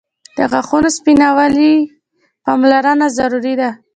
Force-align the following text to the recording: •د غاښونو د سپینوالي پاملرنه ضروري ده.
•د 0.37 0.39
غاښونو 0.51 0.89
د 0.91 0.95
سپینوالي 0.97 1.73
پاملرنه 2.45 3.07
ضروري 3.17 3.53
ده. 3.61 3.69